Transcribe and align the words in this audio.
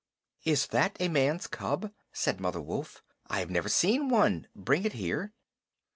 "Is 0.45 0.65
that 0.69 0.97
a 0.99 1.09
man's 1.09 1.45
cub?" 1.45 1.91
said 2.11 2.39
Mother 2.41 2.59
Wolf. 2.59 3.03
"I 3.27 3.37
have 3.39 3.51
never 3.51 3.69
seen 3.69 4.09
one. 4.09 4.47
Bring 4.55 4.83
it 4.83 4.93
here." 4.93 5.31